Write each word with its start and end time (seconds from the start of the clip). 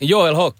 Joel 0.00 0.34
Hock, 0.34 0.58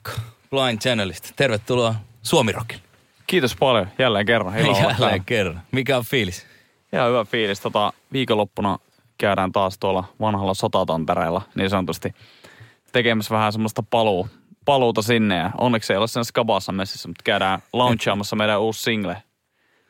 Blind 0.50 0.78
Channelista. 0.78 1.28
Tervetuloa 1.36 1.94
Suomi 2.22 2.52
Rockille. 2.52 2.82
Kiitos 3.26 3.56
paljon. 3.56 3.88
Jälleen 3.98 4.26
kerran. 4.26 4.58
Ilo 4.58 4.74
täällä. 4.74 4.96
Jälleen 5.00 5.24
kerran. 5.24 5.62
Mikä 5.72 5.96
on 5.98 6.04
fiilis? 6.04 6.46
Ihan 6.92 7.08
hyvä 7.08 7.24
fiilis. 7.24 7.60
Tota, 7.60 7.92
viikonloppuna 8.12 8.78
käydään 9.18 9.52
taas 9.52 9.78
tuolla 9.78 10.04
vanhalla 10.20 10.54
sotatantereella 10.54 11.42
niin 11.54 11.70
sanotusti 11.70 12.14
tekemässä 12.92 13.34
vähän 13.34 13.52
semmoista 13.52 13.82
paluu, 13.82 14.28
paluuta 14.64 15.02
sinne. 15.02 15.36
Ja 15.36 15.50
onneksi 15.58 15.92
ei 15.92 15.96
ole 15.96 16.08
sen 16.08 16.24
Skabassa 16.24 16.72
messissä, 16.72 17.08
mutta 17.08 17.22
käydään 17.24 17.62
launchaamassa 17.72 18.36
meidän 18.36 18.60
uusi 18.60 18.82
single, 18.82 19.22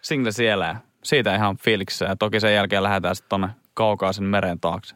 single 0.03 0.33
siellä. 0.33 0.67
Ja 0.67 0.77
siitä 1.05 1.35
ihan 1.35 1.57
fiiliksissä. 1.57 2.05
Ja 2.05 2.17
toki 2.17 2.41
sen 2.41 2.55
jälkeen 2.55 2.83
lähdetään 2.83 3.17
sitten 3.17 3.29
tonne 3.29 3.49
kaukaisen 3.75 4.25
meren 4.25 4.61
taakse. 4.61 4.95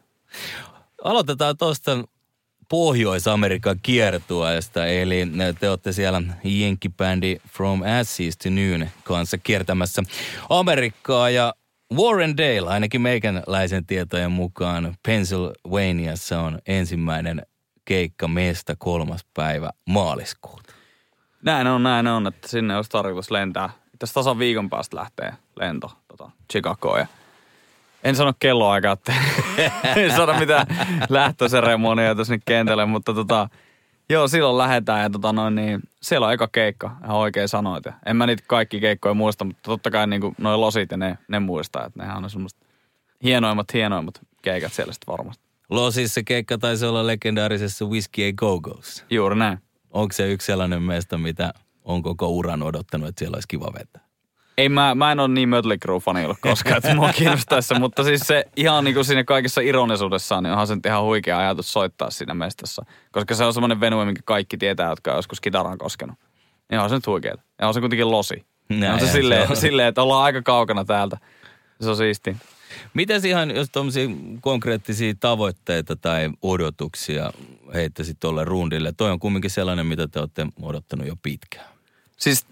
Aloitetaan 1.03 1.57
tuosta 1.57 1.91
Pohjois-Amerikan 2.69 3.79
kiertueesta, 3.81 4.85
eli 4.85 5.27
te 5.59 5.69
olette 5.69 5.91
siellä 5.91 6.21
jenkkibändi 6.43 7.37
From 7.47 7.81
Ashes 8.01 8.37
to 8.37 8.49
Noon 8.49 8.89
kanssa 9.03 9.37
kiertämässä 9.37 10.03
Amerikkaa 10.49 11.29
ja 11.29 11.53
Warren 11.93 12.37
Dale, 12.37 12.69
ainakin 12.69 13.01
meikäläisen 13.01 13.85
tietojen 13.85 14.31
mukaan, 14.31 14.95
Pennsylvaniassa 15.05 16.41
on 16.41 16.59
ensimmäinen 16.67 17.41
keikka 17.85 18.27
meistä 18.27 18.75
kolmas 18.77 19.25
päivä 19.33 19.69
maaliskuuta. 19.85 20.73
Näin 21.41 21.67
on, 21.67 21.83
näin 21.83 22.07
on, 22.07 22.27
että 22.27 22.47
sinne 22.47 22.75
olisi 22.75 22.89
tarkoitus 22.89 23.31
lentää. 23.31 23.69
Tässä 23.99 24.13
tasan 24.13 24.39
viikon 24.39 24.69
päästä 24.69 24.97
lähtee 24.97 25.33
lento 25.59 25.91
tota, 26.07 26.31
Chicagoon 26.51 26.99
ja 26.99 27.07
en 28.03 28.15
sano 28.15 28.33
kelloaikaa, 28.39 28.93
että 28.93 29.13
en 29.95 30.11
sano 30.11 30.39
mitään 30.39 30.67
lähtöseremoniaa 31.09 32.13
nyt 32.13 32.41
kentälle, 32.45 32.85
mutta 32.85 33.13
tota, 33.13 33.49
joo, 34.09 34.27
silloin 34.27 34.57
lähdetään 34.57 35.01
ja 35.01 35.09
tota 35.09 35.33
noin, 35.33 35.55
niin 35.55 35.79
siellä 36.01 36.27
on 36.27 36.33
eka 36.33 36.47
keikka, 36.51 36.91
ihan 37.03 37.17
oikein 37.17 37.47
sanoit. 37.47 37.85
Ja 37.85 37.93
en 38.05 38.15
mä 38.15 38.25
niitä 38.25 38.43
kaikki 38.47 38.79
keikkoja 38.79 39.13
muista, 39.13 39.45
mutta 39.45 39.61
totta 39.63 39.91
kai 39.91 40.07
niin 40.07 40.35
noin 40.37 40.61
losit 40.61 40.91
ja 40.91 40.97
ne, 40.97 41.17
ne 41.27 41.39
muistaa, 41.39 41.85
että 41.85 41.99
nehän 41.99 42.23
on 42.23 42.29
semmoista 42.29 42.65
hienoimmat, 43.23 43.73
hienoimmat 43.73 44.21
keikat 44.41 44.73
siellä 44.73 44.93
sitten 44.93 45.11
varmasti. 45.11 45.43
Losissa 45.69 46.23
keikka 46.23 46.57
taisi 46.57 46.85
olla 46.85 47.07
legendaarisessa 47.07 47.85
Whiskey 47.85 48.29
A 48.29 48.33
Go 48.33 48.61
Go's. 48.67 49.03
Juuri 49.09 49.35
näin. 49.35 49.59
Onko 49.91 50.13
se 50.13 50.31
yksi 50.31 50.45
sellainen 50.45 50.81
meistä, 50.81 51.17
mitä 51.17 51.53
on 51.83 52.03
koko 52.03 52.27
uran 52.27 52.63
odottanut, 52.63 53.09
että 53.09 53.19
siellä 53.19 53.35
olisi 53.35 53.47
kiva 53.47 53.73
vetää? 53.73 54.08
Ei, 54.59 54.69
mä, 54.69 54.95
mä 54.95 55.11
en 55.11 55.19
ole 55.19 55.27
niin 55.27 55.49
Mötley 55.49 55.77
Crue-fani 55.77 56.25
ollut 56.25 56.37
koskaan, 56.41 56.77
että 56.77 56.95
mua 56.95 57.13
kiinnostaisi 57.13 57.79
mutta 57.79 58.03
siis 58.03 58.21
se 58.21 58.45
ihan 58.55 58.83
niin 58.83 58.93
kuin 58.93 59.05
siinä 59.05 59.23
kaikessa 59.23 59.61
ironisuudessaan, 59.61 60.43
niin 60.43 60.51
onhan 60.51 60.67
se 60.67 60.77
ihan 60.85 61.03
huikea 61.03 61.37
ajatus 61.37 61.73
soittaa 61.73 62.09
siinä 62.09 62.33
mestassa. 62.33 62.85
Koska 63.11 63.35
se 63.35 63.43
on 63.43 63.53
semmoinen 63.53 63.79
venue, 63.79 64.05
minkä 64.05 64.21
kaikki 64.25 64.57
tietää, 64.57 64.89
jotka 64.89 65.11
on 65.11 65.17
joskus 65.17 65.41
kitaran 65.41 65.77
koskenut. 65.77 66.15
Niin 66.71 66.79
on 66.79 66.89
se 66.89 66.95
nyt 66.95 67.07
huikeeta. 67.07 67.41
Ja 67.61 67.67
on 67.67 67.73
se 67.73 67.79
kuitenkin 67.79 68.11
losi. 68.11 68.45
Näin, 68.69 68.93
on 68.93 68.99
se 68.99 69.07
silleen, 69.07 69.47
se 69.47 69.53
on. 69.53 69.57
silleen, 69.57 69.87
että 69.87 70.01
ollaan 70.01 70.23
aika 70.23 70.41
kaukana 70.41 70.85
täältä. 70.85 71.17
Se 71.81 71.89
on 71.89 71.97
siisti. 71.97 72.37
Miten 72.93 73.25
ihan, 73.25 73.55
jos 73.55 73.69
tuommoisia 73.69 74.09
konkreettisia 74.41 75.13
tavoitteita 75.19 75.95
tai 75.95 76.29
odotuksia 76.41 77.31
heittäisit 77.73 78.19
tuolle 78.19 78.45
rundille? 78.45 78.91
Toi 78.97 79.11
on 79.11 79.19
kumminkin 79.19 79.51
sellainen, 79.51 79.85
mitä 79.85 80.07
te 80.07 80.19
olette 80.19 80.47
odottanut 80.61 81.07
jo 81.07 81.15
pitkään. 81.23 81.69
Siis 82.17 82.45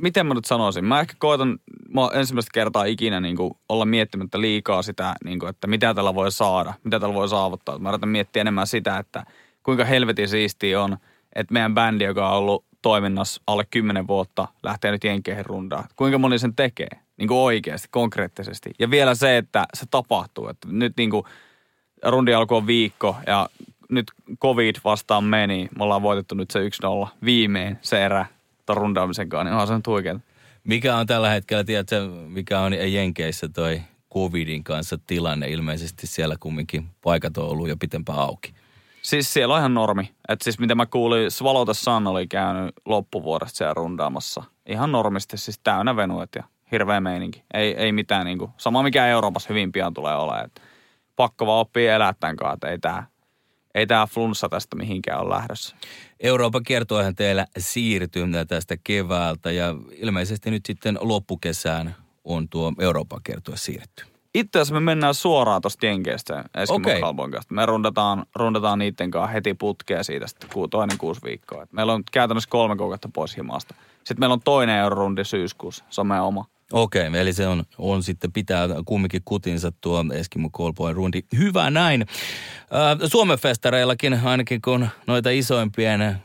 miten 0.00 0.26
mä 0.26 0.34
nyt 0.34 0.44
sanoisin? 0.44 0.84
Mä 0.84 1.00
ehkä 1.00 1.14
koitan 1.18 1.58
mä 1.94 2.00
ensimmäistä 2.14 2.50
kertaa 2.54 2.84
ikinä 2.84 3.20
niin 3.20 3.36
kuin 3.36 3.54
olla 3.68 3.84
miettimättä 3.84 4.40
liikaa 4.40 4.82
sitä, 4.82 5.14
niin 5.24 5.38
kuin, 5.38 5.50
että 5.50 5.66
mitä 5.66 5.94
tällä 5.94 6.14
voi 6.14 6.32
saada, 6.32 6.74
mitä 6.84 7.00
tällä 7.00 7.14
voi 7.14 7.28
saavuttaa. 7.28 7.78
Mä 7.78 7.88
yritän 7.88 8.08
miettiä 8.08 8.40
enemmän 8.40 8.66
sitä, 8.66 8.98
että 8.98 9.24
kuinka 9.62 9.84
helvetin 9.84 10.28
siistiä 10.28 10.82
on, 10.82 10.96
että 11.34 11.52
meidän 11.52 11.74
bändi, 11.74 12.04
joka 12.04 12.30
on 12.30 12.36
ollut 12.36 12.64
toiminnassa 12.82 13.42
alle 13.46 13.64
10 13.70 14.06
vuotta, 14.06 14.48
lähtee 14.62 14.90
nyt 14.90 15.04
jenkeihin 15.04 15.46
rundaan. 15.46 15.84
Kuinka 15.96 16.18
moni 16.18 16.38
sen 16.38 16.56
tekee? 16.56 16.88
Niin 17.16 17.28
kuin 17.28 17.38
oikeasti, 17.38 17.88
konkreettisesti. 17.90 18.70
Ja 18.78 18.90
vielä 18.90 19.14
se, 19.14 19.36
että 19.36 19.66
se 19.74 19.86
tapahtuu. 19.90 20.48
Että 20.48 20.68
nyt 20.70 20.92
niin 20.96 21.10
kuin 21.10 21.24
rundi 22.04 22.34
alkoi 22.34 22.66
viikko 22.66 23.16
ja 23.26 23.48
nyt 23.90 24.06
covid 24.42 24.76
vastaan 24.84 25.24
meni. 25.24 25.68
Me 25.78 25.84
ollaan 25.84 26.02
voitettu 26.02 26.34
nyt 26.34 26.50
se 26.50 26.68
1-0 27.04 27.08
viimein 27.24 27.78
se 27.82 28.04
erä 28.04 28.26
rundaamisen 28.74 29.28
kanssa, 29.28 29.44
niin 29.44 29.52
onhan 29.52 29.66
se 29.66 29.74
nyt 29.74 29.86
huikeeta. 29.86 30.20
Mikä 30.64 30.96
on 30.96 31.06
tällä 31.06 31.30
hetkellä, 31.30 31.64
tiedätkö, 31.64 32.08
mikä 32.28 32.60
on 32.60 32.92
Jenkeissä 32.92 33.48
toi 33.48 33.80
covidin 34.14 34.64
kanssa 34.64 34.98
tilanne? 35.06 35.48
Ilmeisesti 35.48 36.06
siellä 36.06 36.36
kumminkin 36.40 36.86
paikat 37.02 37.36
on 37.36 37.48
ollut 37.48 37.68
jo 37.68 37.76
pitempään 37.76 38.18
auki. 38.18 38.54
Siis 39.02 39.32
siellä 39.32 39.54
on 39.54 39.60
ihan 39.60 39.74
normi. 39.74 40.10
Että 40.28 40.44
siis 40.44 40.58
mitä 40.58 40.74
mä 40.74 40.86
kuulin, 40.86 41.30
Svalota 41.30 41.74
Sun 41.74 42.06
oli 42.06 42.26
käynyt 42.26 42.74
loppuvuodesta 42.84 43.56
siellä 43.56 43.74
rundaamassa. 43.74 44.42
Ihan 44.66 44.92
normisti, 44.92 45.38
siis 45.38 45.60
täynnä 45.64 45.96
venuet 45.96 46.28
ja 46.36 46.42
hirveä 46.72 47.00
meininki. 47.00 47.42
Ei, 47.54 47.74
ei 47.74 47.92
mitään 47.92 48.26
niinku, 48.26 48.50
sama 48.56 48.82
mikä 48.82 49.06
Euroopassa 49.06 49.48
hyvin 49.48 49.72
pian 49.72 49.94
tulee 49.94 50.14
olemaan. 50.14 50.44
Et 50.44 50.62
pakko 51.16 51.46
vaan 51.46 51.60
oppia 51.60 51.94
elää 51.94 52.14
tämän 52.20 52.36
kanssa, 52.36 52.54
että 52.54 52.68
ei 52.68 52.78
tää, 52.78 53.06
ei 53.74 53.86
tää 53.86 54.06
flunssa 54.06 54.48
tästä 54.48 54.76
mihinkään 54.76 55.20
ole 55.20 55.34
lähdössä. 55.34 55.76
Euroopan 56.20 56.62
kiertoahan 56.62 57.14
teillä 57.14 57.46
siirtyy 57.58 58.24
tästä 58.48 58.76
keväältä 58.84 59.50
ja 59.50 59.74
ilmeisesti 59.96 60.50
nyt 60.50 60.66
sitten 60.66 60.98
loppukesään 61.00 61.94
on 62.24 62.48
tuo 62.48 62.72
Euroopan 62.78 63.20
kiertue 63.24 63.56
siirretty. 63.56 64.04
Itse 64.34 64.58
asiassa 64.58 64.74
me 64.74 64.80
mennään 64.80 65.14
suoraan 65.14 65.62
tuosta 65.62 65.86
Jenkeistä 65.86 66.44
Eskimo 66.54 66.88
okay. 66.90 67.30
kanssa. 67.30 67.54
Me 67.54 67.66
rundataan, 67.66 68.26
rundataan 68.34 68.78
niiden 68.78 69.10
kanssa 69.10 69.32
heti 69.32 69.54
putkea 69.54 70.02
siitä 70.02 70.26
sitten 70.26 70.50
toinen 70.70 70.98
kuusi 70.98 71.20
viikkoa. 71.24 71.62
Et 71.62 71.72
meillä 71.72 71.92
on 71.92 72.02
käytännössä 72.12 72.50
kolme 72.50 72.76
kuukautta 72.76 73.10
pois 73.14 73.36
himasta. 73.36 73.74
Sitten 73.96 74.20
meillä 74.20 74.32
on 74.32 74.42
toinen 74.44 74.78
eurorundi 74.78 75.24
syyskuussa. 75.24 75.84
Se 75.90 76.00
on 76.00 76.06
meidän 76.06 76.24
oma. 76.24 76.44
Okei, 76.72 77.08
okay, 77.08 77.20
eli 77.20 77.32
se 77.32 77.46
on, 77.46 77.64
on 77.78 78.02
sitten 78.02 78.32
pitää 78.32 78.68
kumminkin 78.84 79.22
kutinsa 79.24 79.72
tuo 79.80 80.04
Eskimo 80.12 80.48
Kolpoen 80.52 80.96
rundi. 80.96 81.22
Hyvä 81.36 81.70
näin. 81.70 82.02
Äh, 82.02 83.08
Suomen 83.08 83.38
festareillakin, 83.38 84.20
ainakin 84.24 84.62
kun 84.62 84.88
noita 85.06 85.30
isoimpien 85.30 86.02
äh, 86.02 86.16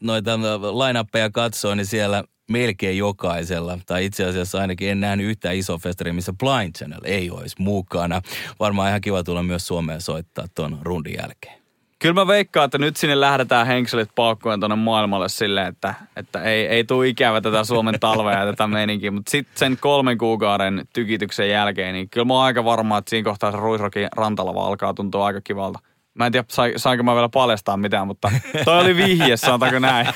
noita 0.00 0.38
lainappeja 0.60 1.30
katsoo, 1.30 1.74
niin 1.74 1.86
siellä 1.86 2.24
melkein 2.50 2.98
jokaisella, 2.98 3.78
tai 3.86 4.04
itse 4.04 4.24
asiassa 4.24 4.60
ainakin 4.60 4.88
en 4.88 5.00
nähnyt 5.00 5.26
yhtään 5.26 5.56
iso 5.56 5.78
festari, 5.78 6.12
missä 6.12 6.32
Blind 6.32 6.72
Channel 6.78 7.00
ei 7.04 7.30
olisi 7.30 7.56
mukana. 7.58 8.22
Varmaan 8.60 8.88
ihan 8.88 9.00
kiva 9.00 9.24
tulla 9.24 9.42
myös 9.42 9.66
Suomeen 9.66 10.00
soittaa 10.00 10.46
tuon 10.54 10.78
rundin 10.82 11.14
jälkeen. 11.18 11.61
Kyllä 12.02 12.14
mä 12.14 12.26
veikkaan, 12.26 12.64
että 12.64 12.78
nyt 12.78 12.96
sinne 12.96 13.20
lähdetään 13.20 13.66
henkselit 13.66 14.10
paukkuen 14.14 14.60
tuonne 14.60 14.76
maailmalle 14.76 15.28
silleen, 15.28 15.66
että, 15.66 15.94
että 16.16 16.42
ei, 16.42 16.66
ei 16.66 16.84
tule 16.84 17.08
ikävä 17.08 17.40
tätä 17.40 17.64
Suomen 17.64 18.00
talvea 18.00 18.38
ja 18.38 18.46
tätä 18.46 18.66
meininkiä. 18.66 19.10
Mutta 19.10 19.30
sitten 19.30 19.58
sen 19.58 19.76
kolmen 19.80 20.18
kuukauden 20.18 20.88
tykityksen 20.92 21.50
jälkeen, 21.50 21.94
niin 21.94 22.08
kyllä 22.10 22.24
mä 22.24 22.34
oon 22.34 22.44
aika 22.44 22.64
varma, 22.64 22.98
että 22.98 23.10
siinä 23.10 23.24
kohtaa 23.24 23.50
se 23.50 23.56
Ruisrokin 23.56 24.08
rantalava 24.16 24.66
alkaa 24.66 24.94
tuntua 24.94 25.26
aika 25.26 25.40
kivalta. 25.40 25.78
Mä 26.14 26.26
en 26.26 26.32
tiedä, 26.32 26.44
sai, 26.48 26.72
sainko 26.76 27.02
mä 27.02 27.14
vielä 27.14 27.28
paljastaa 27.28 27.76
mitään, 27.76 28.06
mutta 28.06 28.30
toi 28.64 28.80
oli 28.80 28.96
vihje, 28.96 29.36
sanotaanko 29.36 29.78
näin. 29.78 30.06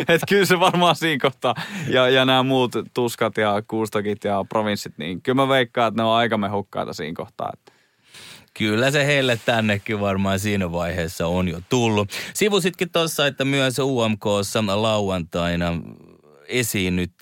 et, 0.00 0.08
et 0.08 0.20
kyllä 0.28 0.44
se 0.44 0.60
varmaan 0.60 0.96
siinä 0.96 1.20
kohtaa. 1.22 1.54
Ja, 1.88 2.08
ja 2.08 2.24
nämä 2.24 2.42
muut 2.42 2.72
tuskat 2.94 3.36
ja 3.36 3.62
kuustokit 3.68 4.24
ja 4.24 4.44
provinssit, 4.48 4.98
niin 4.98 5.22
kyllä 5.22 5.36
mä 5.42 5.48
veikkaan, 5.48 5.88
että 5.88 6.02
ne 6.02 6.08
on 6.08 6.16
aika 6.16 6.38
mehukkaita 6.38 6.92
siinä 6.92 7.16
kohtaa. 7.16 7.50
Että 7.52 7.75
Kyllä 8.58 8.90
se 8.90 9.06
heille 9.06 9.40
tännekin 9.46 10.00
varmaan 10.00 10.38
siinä 10.38 10.72
vaiheessa 10.72 11.26
on 11.26 11.48
jo 11.48 11.60
tullut. 11.68 12.10
Sivusitkin 12.34 12.90
tuossa, 12.90 13.26
että 13.26 13.44
myös 13.44 13.78
UMKssa 13.78 14.82
lauantaina 14.82 15.66
esiin 16.48 16.96
nyt 16.96 17.12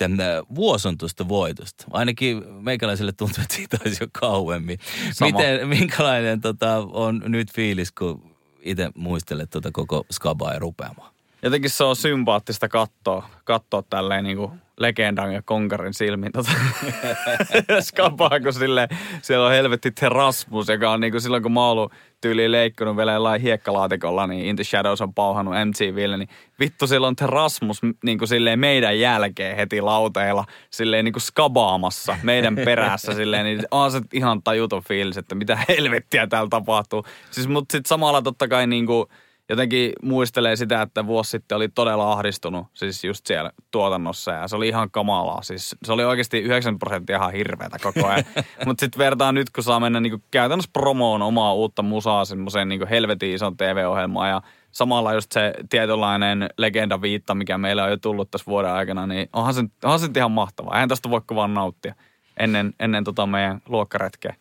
vuoson 0.54 0.98
tuosta 0.98 1.28
voitosta. 1.28 1.84
Ainakin 1.90 2.42
meikäläiselle 2.60 3.12
tuntuu, 3.12 3.42
että 3.42 3.54
siitä 3.54 3.76
olisi 3.84 4.04
jo 4.04 4.08
kauemmin. 4.12 4.78
Miten, 5.20 5.68
minkälainen 5.68 6.40
tota, 6.40 6.76
on 6.78 7.22
nyt 7.26 7.52
fiilis, 7.52 7.92
kun 7.92 8.36
itse 8.60 8.90
muistelet 8.94 9.50
tuota 9.50 9.70
koko 9.72 10.06
skabaa 10.10 10.52
ja 10.52 10.58
rupeamaan? 10.58 11.14
Jotenkin 11.42 11.70
se 11.70 11.84
on 11.84 11.96
sympaattista 11.96 12.68
katsoa, 12.68 13.30
katsoa 13.44 13.82
tälleen 13.82 14.24
niin 14.24 14.36
kuin 14.36 14.50
legendan 14.78 15.32
ja 15.32 15.42
konkarin 15.42 15.94
silmiin 15.94 16.32
tota, 16.32 16.50
skapaa, 17.80 18.40
kun 18.40 18.52
sille, 18.52 18.88
siellä 19.22 19.46
on 19.46 19.52
helvetti 19.52 19.90
Terasmus, 19.90 20.68
joka 20.68 20.90
on 20.90 21.00
niinku 21.00 21.20
silloin, 21.20 21.42
kun 21.42 21.52
mä 21.52 21.60
oon 21.60 21.70
ollut 21.70 21.92
tyyliin 22.20 22.52
leikkunut 22.52 22.96
vielä 22.96 23.12
jollain 23.12 23.40
hiekkalaatikolla, 23.40 24.26
niin 24.26 24.46
In 24.46 24.56
the 24.56 24.64
Shadows 24.64 25.00
on 25.00 25.14
pauhannut 25.14 25.54
MTVlle, 25.64 26.16
niin 26.16 26.28
vittu 26.60 26.86
siellä 26.86 27.06
on 27.06 27.16
Terasmus 27.16 27.80
niinku 28.04 28.26
silleen 28.26 28.58
meidän 28.58 29.00
jälkeen 29.00 29.56
heti 29.56 29.80
lauteilla, 29.80 30.44
silleen 30.70 31.04
niinku 31.04 31.20
skabaamassa 31.20 32.16
meidän 32.22 32.56
perässä 32.64 33.14
silleen, 33.20 33.44
niin 33.44 33.62
on 33.70 33.92
se 33.92 34.00
ihan 34.12 34.42
tajuton 34.42 34.82
fiilis, 34.82 35.16
että 35.16 35.34
mitä 35.34 35.58
helvettiä 35.68 36.26
täällä 36.26 36.48
tapahtuu. 36.48 37.04
Siis 37.30 37.48
mut 37.48 37.70
sit 37.70 37.86
samalla 37.86 38.22
totta 38.22 38.48
kai 38.48 38.66
niinku, 38.66 39.08
jotenkin 39.48 39.92
muistelee 40.02 40.56
sitä, 40.56 40.82
että 40.82 41.06
vuosi 41.06 41.30
sitten 41.30 41.56
oli 41.56 41.68
todella 41.68 42.12
ahdistunut 42.12 42.66
siis 42.74 43.04
just 43.04 43.26
siellä 43.26 43.50
tuotannossa 43.70 44.32
ja 44.32 44.48
se 44.48 44.56
oli 44.56 44.68
ihan 44.68 44.90
kamalaa. 44.90 45.42
Siis 45.42 45.76
se 45.84 45.92
oli 45.92 46.04
oikeasti 46.04 46.38
9 46.38 46.78
prosenttia 46.78 47.16
ihan 47.16 47.32
hirveätä 47.32 47.78
koko 47.82 48.06
ajan. 48.06 48.24
Mutta 48.66 48.80
sitten 48.80 48.98
vertaan 48.98 49.34
nyt, 49.34 49.50
kun 49.50 49.64
saa 49.64 49.80
mennä 49.80 50.00
niinku 50.00 50.20
käytännössä 50.30 50.70
promoon 50.72 51.22
omaa 51.22 51.54
uutta 51.54 51.82
musaa 51.82 52.24
semmoiseen 52.24 52.68
niinku 52.68 52.86
helvetin 52.90 53.34
ison 53.34 53.56
TV-ohjelmaan 53.56 54.28
ja 54.28 54.42
samalla 54.72 55.14
just 55.14 55.32
se 55.32 55.54
tietynlainen 55.70 56.48
legenda 56.58 57.02
viitta, 57.02 57.34
mikä 57.34 57.58
meillä 57.58 57.84
on 57.84 57.90
jo 57.90 57.96
tullut 57.96 58.30
tässä 58.30 58.46
vuoden 58.46 58.72
aikana, 58.72 59.06
niin 59.06 59.28
onhan 59.32 59.54
se, 59.54 59.62
onhan 59.84 60.00
se 60.00 60.08
ihan 60.16 60.30
mahtavaa. 60.30 60.74
Eihän 60.74 60.88
tästä 60.88 61.10
voi 61.10 61.20
vaan 61.34 61.54
nauttia 61.54 61.94
ennen, 62.36 62.74
ennen 62.80 63.04
tota 63.04 63.26
meidän 63.26 63.60
luokkaretkeä. 63.68 64.34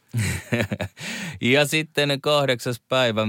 ja 1.42 1.66
sitten 1.66 2.22
kahdeksas 2.22 2.81
päivä 2.90 3.22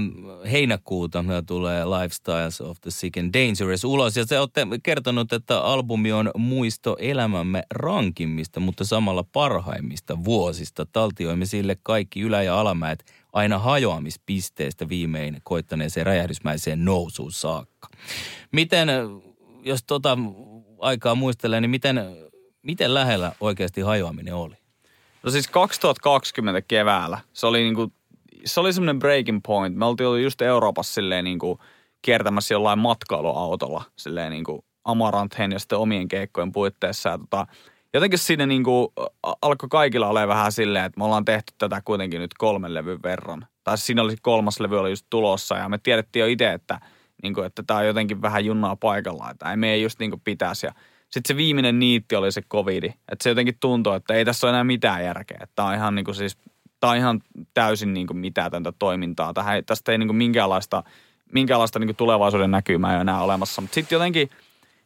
heinäkuuta 0.51 1.23
tulee 1.47 1.85
Lifestyles 1.85 2.61
of 2.61 2.81
the 2.81 2.91
Sick 2.91 3.17
and 3.17 3.33
Dangerous 3.33 3.83
ulos. 3.83 4.17
Ja 4.17 4.25
se 4.25 4.39
olette 4.39 4.67
kertonut, 4.83 5.33
että 5.33 5.59
albumi 5.59 6.11
on 6.11 6.31
muisto 6.37 6.95
elämämme 6.99 7.63
rankimmista, 7.71 8.59
mutta 8.59 8.85
samalla 8.85 9.23
parhaimmista 9.23 10.23
vuosista. 10.23 10.85
Taltioimme 10.85 11.45
sille 11.45 11.77
kaikki 11.83 12.21
ylä- 12.21 12.43
ja 12.43 12.59
alamäet 12.59 13.05
aina 13.33 13.59
hajoamispisteestä 13.59 14.89
viimein 14.89 15.37
koittaneeseen 15.43 16.05
räjähdysmäiseen 16.05 16.85
nousuun 16.85 17.31
saakka. 17.31 17.89
Miten, 18.51 18.89
jos 19.63 19.83
tota 19.87 20.17
aikaa 20.79 21.15
muistelee, 21.15 21.61
niin 21.61 21.69
miten 21.71 21.99
miten 22.65 22.93
lähellä 22.93 23.31
oikeasti 23.39 23.81
hajoaminen 23.81 24.35
oli? 24.35 24.55
No 25.23 25.31
siis 25.31 25.47
2020 25.47 26.61
keväällä, 26.61 27.19
se 27.33 27.47
oli 27.47 27.63
niinku, 27.63 27.91
se 28.45 28.59
oli 28.59 28.73
semmoinen 28.73 28.99
breaking 28.99 29.39
point. 29.45 29.75
Me 29.75 29.85
oltiin 29.85 30.23
just 30.23 30.41
Euroopassa 30.41 30.93
silleen 30.93 31.23
niinku 31.23 31.59
kiertämässä 32.01 32.53
jollain 32.53 32.79
matkailuautolla 32.79 33.83
silleen 33.95 34.31
niinku 34.31 34.65
Amarantheen 34.83 35.51
ja 35.51 35.59
sitten 35.59 35.77
omien 35.77 36.07
keikkojen 36.07 36.51
puitteissa. 36.51 37.09
Ja 37.09 37.17
tota, 37.17 37.47
jotenkin 37.93 38.19
siinä 38.19 38.45
niinku 38.45 38.93
alkoi 39.41 39.69
kaikilla 39.69 40.07
olemaan 40.07 40.37
vähän 40.37 40.51
silleen, 40.51 40.85
että 40.85 40.97
me 40.97 41.05
ollaan 41.05 41.25
tehty 41.25 41.53
tätä 41.57 41.81
kuitenkin 41.85 42.21
nyt 42.21 42.33
kolmen 42.33 42.73
levyn 42.73 43.03
verran. 43.03 43.47
Tai 43.63 43.77
siinä 43.77 44.01
oli 44.01 44.15
kolmas 44.21 44.59
levy 44.59 44.79
oli 44.79 44.89
just 44.89 45.05
tulossa 45.09 45.57
ja 45.57 45.69
me 45.69 45.77
tiedettiin 45.77 46.21
jo 46.21 46.27
itse, 46.27 46.53
että, 46.53 46.79
niinku, 47.23 47.41
että 47.41 47.63
tämä 47.63 47.79
on 47.79 47.87
jotenkin 47.87 48.21
vähän 48.21 48.45
junnaa 48.45 48.75
paikalla, 48.75 49.31
että 49.31 49.51
ei 49.51 49.57
me 49.57 49.77
just 49.77 49.99
niinku 49.99 50.21
pitäisi. 50.23 50.67
Sitten 51.09 51.35
se 51.35 51.37
viimeinen 51.37 51.79
niitti 51.79 52.15
oli 52.15 52.31
se 52.31 52.41
covidi. 52.41 52.87
Että 52.87 53.23
se 53.23 53.29
jotenkin 53.29 53.57
tuntuu, 53.59 53.93
että 53.93 54.13
ei 54.13 54.25
tässä 54.25 54.47
ole 54.47 54.51
enää 54.51 54.63
mitään 54.63 55.03
järkeä. 55.03 55.47
Tämä 55.55 55.67
on 55.67 55.75
ihan 55.75 55.95
niin 55.95 56.05
kuin 56.05 56.15
siis, 56.15 56.37
tämä 56.79 56.91
on 56.91 56.97
ihan 56.97 57.21
täysin 57.53 57.93
niin 57.93 58.07
kuin 58.07 58.17
mitätöntä 58.17 58.73
toimintaa. 58.79 59.33
Tähän, 59.33 59.65
tästä 59.65 59.91
ei 59.91 59.97
niin 59.97 60.07
kuin 60.07 60.17
minkäänlaista, 60.17 60.83
minkäänlaista 61.33 61.79
niin 61.79 61.87
kuin 61.87 61.95
tulevaisuuden 61.95 62.51
näkymää 62.51 62.95
ei 62.95 63.01
enää 63.01 63.21
olemassa. 63.21 63.61
Mutta 63.61 63.75
sitten 63.75 63.95
jotenkin, 63.95 64.29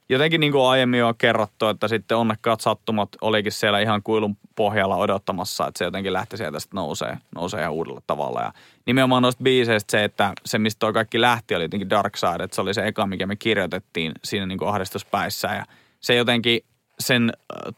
jotenkin 0.10 0.40
niin 0.40 0.52
kuin 0.52 0.66
aiemmin 0.66 1.04
on 1.04 1.16
kerrottu, 1.18 1.68
että 1.68 1.88
sitten 1.88 2.18
onnekkaat 2.18 2.62
sattumat 2.62 3.10
olikin 3.22 3.52
siellä 3.52 3.80
ihan 3.80 4.04
kuilun 4.04 4.38
pohjalla 4.56 4.96
odottamassa, 4.96 5.68
että 5.68 5.78
se 5.78 5.86
jotenkin 5.86 6.14
lähti 6.14 6.38
sieltä 6.38 6.60
sitten 6.60 6.78
nousee, 6.78 7.18
nousee 7.36 7.62
ihan 7.62 7.74
uudella 7.74 8.02
tavalla. 8.08 8.42
Ja 8.42 8.54
nimenomaan 8.86 9.24
noista 9.24 9.44
biiseistä 9.44 9.92
se, 9.92 10.04
että 10.04 10.34
se 10.46 10.60
mistä 10.60 10.80
toi 10.80 10.94
kaikki 10.94 11.22
lähti 11.22 11.56
oli 11.56 11.64
jotenkin 11.64 11.90
Dark 11.90 12.18
Side, 12.18 12.44
että 12.44 12.56
se 12.56 12.62
oli 12.62 12.74
se 12.74 12.88
eka, 12.88 13.06
mikä 13.06 13.26
me 13.26 13.36
kirjoitettiin 13.36 14.12
siinä 14.24 14.46
niin 14.46 14.58
kuin 14.58 14.70
ahdistuspäissä 14.70 15.48
ja– 15.48 15.66
se 16.00 16.16
jotenkin 16.16 16.62
sen 17.00 17.34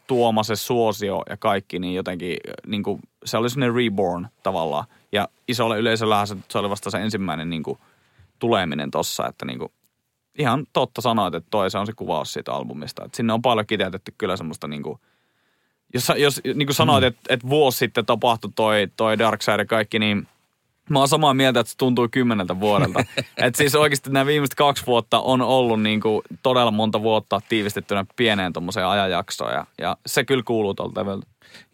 tuoma 0.06 0.42
se 0.42 0.56
suosio 0.56 1.22
ja 1.30 1.36
kaikki, 1.36 1.78
niin 1.78 1.94
jotenkin 1.94 2.36
niin 2.66 2.82
kuin, 2.82 3.00
se 3.24 3.36
oli 3.36 3.50
sellainen 3.50 3.76
reborn 3.76 4.28
tavallaan. 4.42 4.84
Ja 5.12 5.28
isolle 5.48 5.78
yleisöllä 5.78 6.26
se, 6.26 6.36
se 6.48 6.58
oli 6.58 6.70
vasta 6.70 6.90
se 6.90 6.98
ensimmäinen 6.98 7.50
niin 7.50 7.62
kuin, 7.62 7.78
tuleminen 8.38 8.90
tossa, 8.90 9.28
että 9.28 9.46
niin 9.46 9.58
kuin, 9.58 9.72
ihan 10.38 10.66
totta 10.72 11.00
sanoit, 11.00 11.34
että 11.34 11.48
toi 11.50 11.70
se 11.70 11.78
on 11.78 11.86
se 11.86 11.92
kuvaus 11.92 12.32
siitä 12.32 12.52
albumista. 12.52 13.04
Että 13.04 13.16
sinne 13.16 13.32
on 13.32 13.42
paljon 13.42 13.66
kiteytetty 13.66 14.14
kyllä 14.18 14.36
semmoista 14.36 14.68
niin 14.68 14.82
kuin, 14.82 15.00
jos, 15.94 16.12
jos 16.16 16.40
niin 16.44 16.66
kuin 16.66 16.74
sanoit, 16.74 17.02
mm. 17.02 17.08
että, 17.08 17.20
että 17.28 17.48
vuosi 17.48 17.78
sitten 17.78 18.06
tapahtui 18.06 18.50
toi, 18.54 18.88
toi 18.96 19.18
Dark 19.18 19.42
Side 19.42 19.58
ja 19.58 19.66
kaikki, 19.66 19.98
niin 19.98 20.28
Mä 20.92 20.98
oon 20.98 21.08
samaa 21.08 21.34
mieltä, 21.34 21.60
että 21.60 21.70
se 21.70 21.76
tuntuu 21.76 22.08
kymmeneltä 22.10 22.60
vuodelta. 22.60 23.04
Et 23.36 23.54
siis 23.54 23.74
oikeasti 23.74 24.10
nämä 24.10 24.26
viimeiset 24.26 24.54
kaksi 24.54 24.86
vuotta 24.86 25.20
on 25.20 25.42
ollut 25.42 25.82
niin 25.82 26.00
kuin 26.00 26.22
todella 26.42 26.70
monta 26.70 27.02
vuotta 27.02 27.40
tiivistettynä 27.48 28.06
pieneen 28.16 28.52
tuommoiseen 28.52 28.86
ajanjaksoon. 28.86 29.52
Ja, 29.52 29.66
ja 29.78 29.96
se 30.06 30.24
kyllä 30.24 30.42
kuuluu 30.46 30.74
tuolta 30.74 31.00
levyltä. 31.00 31.26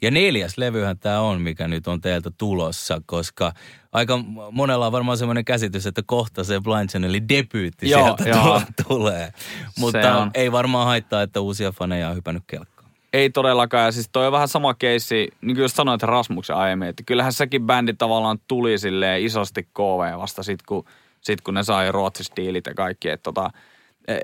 Ja 0.02 0.10
neljäs 0.10 0.58
levyhän 0.58 0.98
tämä 0.98 1.20
on, 1.20 1.40
mikä 1.40 1.68
nyt 1.68 1.88
on 1.88 2.00
teiltä 2.00 2.30
tulossa, 2.38 3.02
koska 3.06 3.52
aika 3.92 4.18
monella 4.52 4.86
on 4.86 4.92
varmaan 4.92 5.18
semmoinen 5.18 5.44
käsitys, 5.44 5.86
että 5.86 6.02
kohta 6.06 6.44
se 6.44 6.60
Blind 6.60 6.88
Channelin 6.88 7.28
debyytti 7.28 7.90
joo, 7.90 8.04
sieltä 8.04 8.28
joo. 8.28 8.62
tulee. 8.88 9.32
Mutta 9.78 10.30
ei 10.34 10.52
varmaan 10.52 10.86
haittaa, 10.86 11.22
että 11.22 11.40
uusia 11.40 11.72
faneja 11.72 12.08
on 12.08 12.16
hypännyt 12.16 12.44
kelkkaan. 12.46 12.77
Ei 13.12 13.30
todellakaan. 13.30 13.84
Ja 13.84 13.92
siis 13.92 14.08
toi 14.12 14.26
on 14.26 14.32
vähän 14.32 14.48
sama 14.48 14.74
keissi, 14.74 15.28
niin 15.40 15.56
kuin 15.56 15.62
just 15.62 15.76
sanoit 15.76 16.02
Rasmuksen 16.02 16.56
aiemmin, 16.56 16.88
että 16.88 17.02
kyllähän 17.06 17.32
sekin 17.32 17.66
bändi 17.66 17.94
tavallaan 17.94 18.38
tuli 18.48 18.78
silleen 18.78 19.22
isosti 19.22 19.62
KV 19.62 20.18
vasta 20.18 20.42
sit 20.42 20.62
kun, 20.62 20.84
sit 21.20 21.40
kun 21.40 21.54
ne 21.54 21.62
sai 21.62 21.92
Ruotsissa 21.92 22.36
diilit 22.36 22.66
ja 22.66 22.74
kaikki. 22.74 23.08
Että 23.08 23.22
tota, 23.22 23.50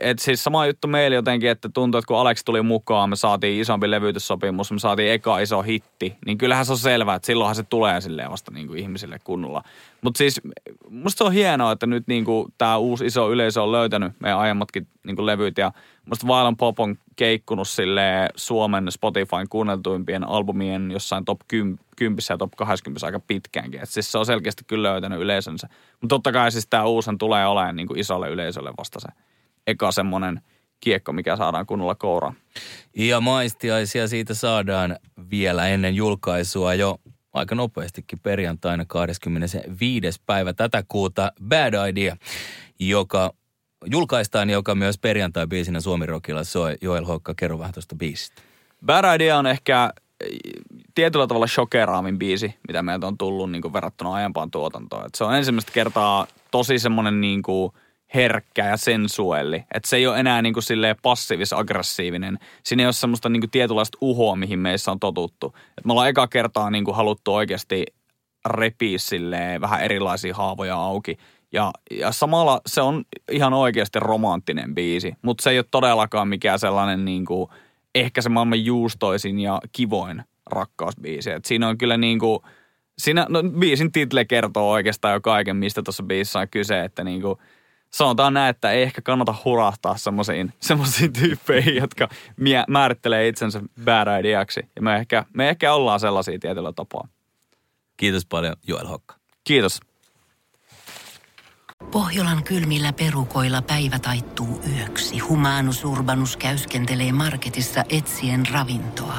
et 0.00 0.18
siis 0.18 0.44
sama 0.44 0.66
juttu 0.66 0.88
meillä 0.88 1.14
jotenkin, 1.14 1.50
että 1.50 1.68
tuntuu, 1.68 1.98
että 1.98 2.06
kun 2.06 2.18
Alex 2.18 2.44
tuli 2.44 2.62
mukaan, 2.62 3.10
me 3.10 3.16
saatiin 3.16 3.60
isompi 3.60 3.90
levytyssopimus, 3.90 4.72
me 4.72 4.78
saatiin 4.78 5.12
eka 5.12 5.38
iso 5.38 5.62
hitti, 5.62 6.16
niin 6.26 6.38
kyllähän 6.38 6.66
se 6.66 6.72
on 6.72 6.78
selvää, 6.78 7.14
että 7.14 7.26
silloinhan 7.26 7.54
se 7.54 7.62
tulee 7.62 8.00
silleen 8.00 8.30
vasta 8.30 8.50
niin 8.50 8.66
kuin 8.66 8.78
ihmisille 8.78 9.18
kunnolla. 9.24 9.62
Mutta 10.02 10.18
siis 10.18 10.40
musta 10.90 11.18
se 11.18 11.24
on 11.24 11.32
hienoa, 11.32 11.72
että 11.72 11.86
nyt 11.86 12.06
niin 12.06 12.24
kuin 12.24 12.52
tämä 12.58 12.76
uusi 12.76 13.06
iso 13.06 13.32
yleisö 13.32 13.62
on 13.62 13.72
löytänyt 13.72 14.12
meidän 14.20 14.38
aiemmatkin 14.38 14.86
niin 15.06 15.16
kuin 15.16 15.26
levyt 15.26 15.58
ja 15.58 15.72
musta 16.04 16.26
Violent 16.26 16.58
Pop 16.58 16.80
on 16.80 16.96
keikkunut 17.16 17.68
sille 17.68 18.28
Suomen 18.36 18.92
Spotifyn 18.92 19.48
kuunneltuimpien 19.50 20.28
albumien 20.28 20.90
jossain 20.90 21.24
top 21.24 21.40
10 21.48 21.78
ja 22.30 22.38
top 22.38 22.52
20 22.56 23.06
aika 23.06 23.20
pitkäänkin. 23.20 23.82
Et 23.82 23.88
siis 23.88 24.12
se 24.12 24.18
on 24.18 24.26
selkeästi 24.26 24.64
kyllä 24.66 24.92
löytänyt 24.92 25.20
yleisönsä. 25.20 25.68
Mutta 26.00 26.14
totta 26.14 26.32
kai 26.32 26.52
siis 26.52 26.66
tämä 26.66 26.84
uusen 26.84 27.18
tulee 27.18 27.46
olemaan 27.46 27.76
niin 27.76 27.86
kuin 27.86 28.00
isolle 28.00 28.30
yleisölle 28.30 28.72
vasta 28.78 29.00
se 29.00 29.08
eka 29.66 29.92
semmoinen 29.92 30.40
kiekko, 30.80 31.12
mikä 31.12 31.36
saadaan 31.36 31.66
kunnolla 31.66 31.94
kouraan. 31.94 32.34
Ja 32.96 33.20
maistiaisia 33.20 34.08
siitä 34.08 34.34
saadaan 34.34 34.96
vielä 35.30 35.68
ennen 35.68 35.94
julkaisua 35.94 36.74
jo 36.74 36.98
aika 37.32 37.54
nopeastikin 37.54 38.18
perjantaina 38.22 38.84
25. 38.84 40.20
päivä 40.26 40.52
tätä 40.52 40.84
kuuta 40.88 41.32
Bad 41.48 41.88
Idea, 41.88 42.16
joka 42.78 43.32
julkaistaan, 43.86 44.50
joka 44.50 44.74
myös 44.74 44.98
perjantai-biisinä 44.98 45.80
Suomi 45.80 46.06
Rockilla 46.06 46.44
soi. 46.44 46.76
Joel 46.80 47.04
Hokka, 47.04 47.34
kerro 47.36 47.58
vähän 47.58 47.74
tuosta 47.74 47.96
biisistä. 47.96 48.42
Bad 48.86 49.14
Idea 49.14 49.38
on 49.38 49.46
ehkä 49.46 49.90
tietyllä 50.94 51.26
tavalla 51.26 51.46
shokeraavin 51.46 52.18
biisi, 52.18 52.54
mitä 52.68 52.82
meiltä 52.82 53.06
on 53.06 53.18
tullut 53.18 53.50
niin 53.50 53.62
kuin 53.62 53.72
verrattuna 53.72 54.12
aiempaan 54.12 54.50
tuotantoon. 54.50 55.06
Et 55.06 55.14
se 55.14 55.24
on 55.24 55.34
ensimmäistä 55.34 55.72
kertaa 55.72 56.26
tosi 56.50 56.78
semmoinen 56.78 57.20
niin 57.20 57.42
kuin– 57.42 57.72
herkkä 58.14 58.66
ja 58.66 58.76
sensuelli. 58.76 59.56
Että 59.56 59.88
se 59.88 59.96
ei 59.96 60.06
ole 60.06 60.20
enää 60.20 60.42
niin 60.42 60.54
kuin 60.54 60.64
passiivis-aggressiivinen. 61.02 62.38
Siinä 62.62 62.82
ei 62.82 62.86
ole 62.86 62.92
semmoista 62.92 63.28
niin 63.28 63.40
kuin 63.40 63.50
tietynlaista 63.50 63.98
uhoa, 64.00 64.36
mihin 64.36 64.58
meissä 64.58 64.90
on 64.90 65.00
totuttu. 65.00 65.54
Et 65.78 65.84
me 65.84 65.92
ollaan 65.92 66.08
eka 66.08 66.26
kertaa 66.26 66.70
niin 66.70 66.84
kuin 66.84 66.96
haluttu 66.96 67.34
oikeasti 67.34 67.86
repiä 68.48 68.98
silleen 68.98 69.60
vähän 69.60 69.80
erilaisia 69.80 70.34
haavoja 70.34 70.76
auki. 70.76 71.18
Ja, 71.52 71.72
ja 71.90 72.12
samalla 72.12 72.60
se 72.66 72.80
on 72.80 73.04
ihan 73.32 73.52
oikeasti 73.52 74.00
romanttinen 74.00 74.74
biisi, 74.74 75.14
mutta 75.22 75.42
se 75.42 75.50
ei 75.50 75.58
ole 75.58 75.66
todellakaan 75.70 76.28
mikään 76.28 76.58
sellainen 76.58 77.04
niin 77.04 77.24
kuin, 77.24 77.50
ehkä 77.94 78.22
se 78.22 78.28
maailman 78.28 78.64
juustoisin 78.64 79.40
ja 79.40 79.60
kivoin 79.72 80.22
rakkausbiisi. 80.46 81.30
Et 81.30 81.44
siinä 81.44 81.68
on 81.68 81.78
kyllä 81.78 81.96
niin 81.96 82.18
kuin, 82.18 82.40
siinä, 82.98 83.26
no 83.28 83.42
biisin 83.42 83.92
title 83.92 84.24
kertoo 84.24 84.70
oikeastaan 84.70 85.14
jo 85.14 85.20
kaiken, 85.20 85.56
mistä 85.56 85.82
tuossa 85.82 86.02
biisissä 86.02 86.38
on 86.38 86.48
kyse, 86.48 86.84
että 86.84 87.04
niin 87.04 87.22
kuin– 87.22 87.38
sanotaan 87.94 88.34
näin, 88.34 88.50
että 88.50 88.70
ei 88.70 88.82
ehkä 88.82 89.02
kannata 89.02 89.34
hurahtaa 89.44 89.96
semmoisiin, 89.96 90.52
semmoisiin 90.60 91.12
tyyppeihin, 91.12 91.76
jotka 91.76 92.08
mie- 92.36 92.64
määrittelee 92.68 93.28
itsensä 93.28 93.60
bad 93.84 94.20
ideaksi. 94.20 94.60
Ja 94.76 94.82
me 94.82 94.96
ehkä, 94.96 95.24
me 95.32 95.48
ehkä 95.48 95.72
ollaan 95.74 96.00
sellaisia 96.00 96.38
tietyllä 96.38 96.72
tapaa. 96.72 97.08
Kiitos 97.96 98.26
paljon 98.26 98.56
Joel 98.66 98.86
Hokka. 98.86 99.14
Kiitos. 99.44 99.80
Pohjolan 101.90 102.44
kylmillä 102.44 102.92
perukoilla 102.92 103.62
päivä 103.62 103.98
taittuu 103.98 104.60
yöksi. 104.76 105.18
Humanus 105.18 105.84
Urbanus 105.84 106.36
käyskentelee 106.36 107.12
marketissa 107.12 107.84
etsien 107.88 108.42
ravintoa. 108.52 109.18